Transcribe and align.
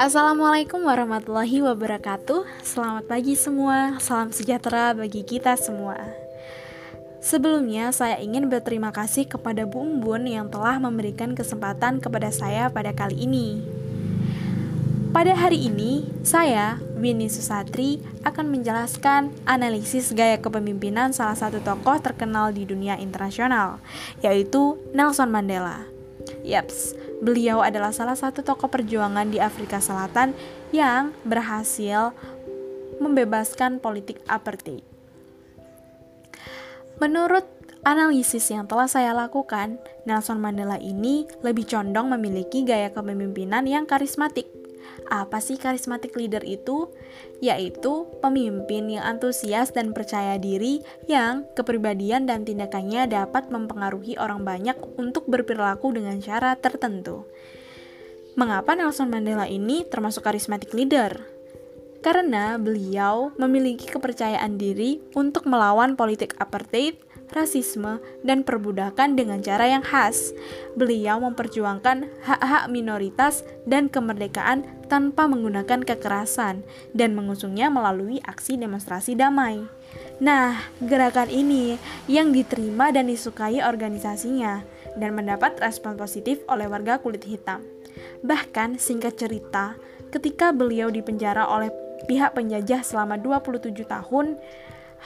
Assalamualaikum 0.00 0.80
warahmatullahi 0.80 1.60
wabarakatuh. 1.60 2.64
Selamat 2.64 3.04
pagi 3.04 3.36
semua. 3.36 4.00
Salam 4.00 4.32
sejahtera 4.32 4.96
bagi 4.96 5.28
kita 5.28 5.60
semua. 5.60 6.00
Sebelumnya, 7.20 7.92
saya 7.92 8.16
ingin 8.16 8.48
berterima 8.48 8.96
kasih 8.96 9.28
kepada 9.28 9.68
Bu 9.68 9.84
Umbun 9.84 10.24
yang 10.24 10.48
telah 10.48 10.80
memberikan 10.80 11.36
kesempatan 11.36 12.00
kepada 12.00 12.32
saya 12.32 12.72
pada 12.72 12.96
kali 12.96 13.28
ini. 13.28 13.60
Pada 15.16 15.32
hari 15.32 15.72
ini, 15.72 16.04
saya, 16.20 16.76
Winnie 17.00 17.32
Susatri, 17.32 18.04
akan 18.20 18.52
menjelaskan 18.52 19.32
analisis 19.48 20.12
gaya 20.12 20.36
kepemimpinan 20.36 21.16
salah 21.16 21.32
satu 21.32 21.56
tokoh 21.64 21.96
terkenal 22.04 22.52
di 22.52 22.68
dunia 22.68 23.00
internasional, 23.00 23.80
yaitu 24.20 24.76
Nelson 24.92 25.32
Mandela. 25.32 25.88
Yaps, 26.44 26.92
beliau 27.24 27.64
adalah 27.64 27.96
salah 27.96 28.12
satu 28.12 28.44
tokoh 28.44 28.68
perjuangan 28.68 29.32
di 29.32 29.40
Afrika 29.40 29.80
Selatan 29.80 30.36
yang 30.68 31.16
berhasil 31.24 32.12
membebaskan 33.00 33.80
politik 33.80 34.20
apartheid. 34.28 34.84
Menurut 37.00 37.48
analisis 37.88 38.52
yang 38.52 38.68
telah 38.68 38.84
saya 38.84 39.16
lakukan, 39.16 39.80
Nelson 40.04 40.36
Mandela 40.36 40.76
ini 40.76 41.24
lebih 41.40 41.64
condong 41.64 42.12
memiliki 42.12 42.68
gaya 42.68 42.92
kepemimpinan 42.92 43.64
yang 43.64 43.88
karismatik 43.88 44.65
apa 45.06 45.38
sih 45.38 45.54
karismatik 45.56 46.18
leader 46.18 46.42
itu? 46.42 46.90
Yaitu 47.38 48.10
pemimpin 48.18 48.90
yang 48.90 49.16
antusias 49.16 49.70
dan 49.70 49.94
percaya 49.94 50.36
diri 50.36 50.82
yang 51.06 51.46
kepribadian 51.54 52.26
dan 52.26 52.42
tindakannya 52.42 53.06
dapat 53.06 53.48
mempengaruhi 53.54 54.18
orang 54.18 54.42
banyak 54.42 54.76
untuk 54.98 55.30
berperilaku 55.30 55.94
dengan 55.94 56.18
cara 56.18 56.58
tertentu. 56.58 57.26
Mengapa 58.36 58.76
Nelson 58.76 59.08
Mandela 59.08 59.48
ini 59.48 59.88
termasuk 59.88 60.26
karismatik 60.26 60.76
leader? 60.76 61.24
Karena 62.04 62.60
beliau 62.60 63.32
memiliki 63.40 63.88
kepercayaan 63.88 64.60
diri 64.60 65.00
untuk 65.16 65.48
melawan 65.48 65.96
politik 65.96 66.36
apartheid 66.36 67.00
rasisme, 67.32 67.98
dan 68.22 68.42
perbudakan 68.46 69.14
dengan 69.18 69.42
cara 69.42 69.66
yang 69.70 69.82
khas. 69.82 70.34
Beliau 70.78 71.18
memperjuangkan 71.22 72.06
hak-hak 72.26 72.64
minoritas 72.70 73.42
dan 73.64 73.90
kemerdekaan 73.90 74.66
tanpa 74.86 75.26
menggunakan 75.26 75.82
kekerasan 75.82 76.62
dan 76.94 77.18
mengusungnya 77.18 77.72
melalui 77.72 78.22
aksi 78.22 78.58
demonstrasi 78.58 79.18
damai. 79.18 79.66
Nah, 80.16 80.64
gerakan 80.80 81.28
ini 81.28 81.76
yang 82.08 82.32
diterima 82.32 82.88
dan 82.88 83.10
disukai 83.10 83.60
organisasinya 83.60 84.64
dan 84.96 85.12
mendapat 85.12 85.60
respon 85.60 85.94
positif 86.00 86.40
oleh 86.48 86.64
warga 86.66 86.96
kulit 86.96 87.28
hitam. 87.28 87.60
Bahkan 88.24 88.80
singkat 88.80 89.20
cerita, 89.20 89.76
ketika 90.08 90.56
beliau 90.56 90.88
dipenjara 90.88 91.44
oleh 91.44 91.68
pihak 92.08 92.32
penjajah 92.32 92.80
selama 92.80 93.20
27 93.20 93.76
tahun, 93.84 94.40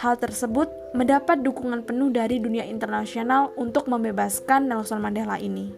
Hal 0.00 0.16
tersebut 0.16 0.72
mendapat 0.96 1.44
dukungan 1.44 1.84
penuh 1.84 2.08
dari 2.08 2.40
dunia 2.40 2.64
internasional 2.64 3.52
untuk 3.60 3.84
membebaskan 3.84 4.64
Nelson 4.64 4.96
Mandela 4.96 5.36
ini. 5.36 5.76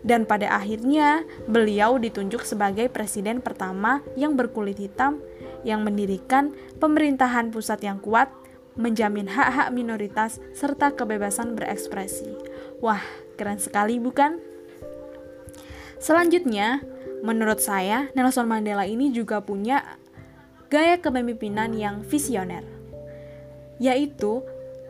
Dan 0.00 0.24
pada 0.24 0.56
akhirnya, 0.56 1.28
beliau 1.44 2.00
ditunjuk 2.00 2.48
sebagai 2.48 2.88
presiden 2.88 3.44
pertama 3.44 4.00
yang 4.16 4.40
berkulit 4.40 4.80
hitam 4.80 5.20
yang 5.68 5.84
mendirikan 5.84 6.56
pemerintahan 6.80 7.52
pusat 7.52 7.84
yang 7.84 8.00
kuat, 8.00 8.32
menjamin 8.72 9.28
hak-hak 9.28 9.68
minoritas 9.68 10.40
serta 10.56 10.96
kebebasan 10.96 11.52
berekspresi. 11.52 12.40
Wah, 12.80 13.04
keren 13.36 13.60
sekali 13.60 14.00
bukan? 14.00 14.40
Selanjutnya, 16.00 16.80
menurut 17.20 17.60
saya 17.60 18.08
Nelson 18.16 18.48
Mandela 18.48 18.88
ini 18.88 19.12
juga 19.12 19.44
punya 19.44 19.98
gaya 20.72 20.96
kepemimpinan 20.96 21.76
yang 21.76 22.00
visioner 22.06 22.77
yaitu 23.78 24.42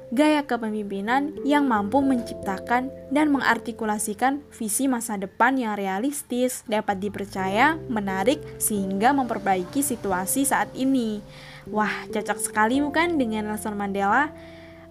gaya 0.09 0.41
kepemimpinan 0.49 1.37
yang 1.45 1.69
mampu 1.69 2.01
menciptakan 2.01 2.89
dan 3.13 3.29
mengartikulasikan 3.29 4.41
visi 4.49 4.89
masa 4.89 5.21
depan 5.21 5.61
yang 5.61 5.77
realistis, 5.77 6.65
dapat 6.65 6.97
dipercaya, 6.97 7.77
menarik, 7.93 8.41
sehingga 8.57 9.13
memperbaiki 9.13 9.85
situasi 9.85 10.49
saat 10.49 10.73
ini. 10.73 11.21
Wah, 11.69 12.09
cocok 12.09 12.41
sekali 12.41 12.81
bukan 12.81 13.21
dengan 13.21 13.53
Nelson 13.53 13.77
Mandela? 13.77 14.33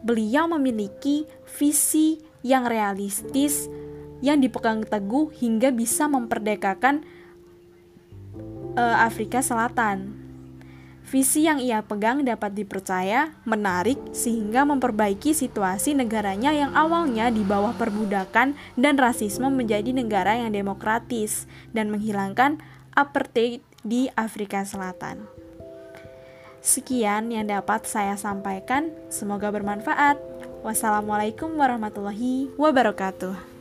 Beliau 0.06 0.46
memiliki 0.46 1.26
visi 1.58 2.22
yang 2.46 2.70
realistis 2.70 3.66
yang 4.22 4.42
dipegang 4.42 4.86
teguh 4.86 5.34
hingga 5.34 5.74
bisa 5.74 6.06
memperdekakan 6.06 7.02
uh, 8.78 8.98
Afrika 9.02 9.42
Selatan. 9.42 10.27
Visi 11.08 11.48
yang 11.48 11.64
ia 11.64 11.80
pegang 11.80 12.28
dapat 12.28 12.52
dipercaya, 12.52 13.32
menarik, 13.48 13.96
sehingga 14.12 14.68
memperbaiki 14.68 15.32
situasi 15.32 15.96
negaranya 15.96 16.52
yang 16.52 16.76
awalnya 16.76 17.32
di 17.32 17.48
bawah 17.48 17.72
perbudakan 17.80 18.60
dan 18.76 19.00
rasisme 19.00 19.48
menjadi 19.48 19.96
negara 19.96 20.36
yang 20.36 20.52
demokratis 20.52 21.48
dan 21.72 21.96
menghilangkan 21.96 22.60
apartheid 22.92 23.64
di 23.88 24.12
Afrika 24.20 24.68
Selatan. 24.68 25.24
Sekian 26.60 27.32
yang 27.32 27.48
dapat 27.48 27.88
saya 27.88 28.20
sampaikan, 28.20 28.92
semoga 29.08 29.48
bermanfaat. 29.48 30.20
Wassalamualaikum 30.68 31.56
warahmatullahi 31.56 32.52
wabarakatuh. 32.60 33.57